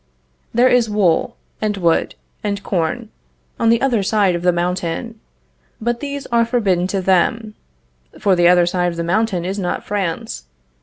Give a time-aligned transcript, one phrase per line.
[0.51, 3.09] There is wool, and wood, and corn,
[3.59, 5.19] on the other side of the mountain,
[5.79, 7.53] but these are forbidden to them;
[8.17, 10.45] for the other side of the mountain is not France.